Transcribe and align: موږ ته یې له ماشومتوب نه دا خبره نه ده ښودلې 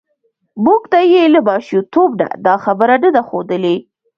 موږ 0.65 0.81
ته 0.91 0.99
یې 1.11 1.23
له 1.33 1.39
ماشومتوب 1.49 2.09
نه 2.19 2.27
دا 2.45 2.53
خبره 2.65 2.95
نه 3.03 3.09
ده 3.15 3.21
ښودلې 3.27 3.75